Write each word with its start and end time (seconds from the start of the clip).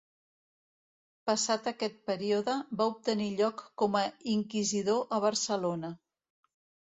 Passat 1.29 1.69
aquest 1.71 1.99
període, 2.11 2.55
va 2.79 2.87
obtenir 2.93 3.27
lloc 3.43 3.61
com 3.83 3.99
a 4.01 4.03
inquisidor 4.37 5.05
a 5.19 5.21
Barcelona. 5.27 5.93